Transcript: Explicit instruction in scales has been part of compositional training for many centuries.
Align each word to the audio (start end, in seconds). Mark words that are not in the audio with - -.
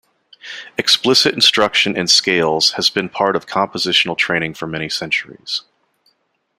Explicit 0.79 1.35
instruction 1.35 1.95
in 1.95 2.07
scales 2.07 2.71
has 2.71 2.89
been 2.89 3.07
part 3.07 3.35
of 3.35 3.45
compositional 3.45 4.17
training 4.17 4.55
for 4.55 4.65
many 4.65 4.89
centuries. 4.89 5.61